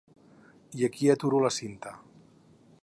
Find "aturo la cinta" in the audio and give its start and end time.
1.15-1.95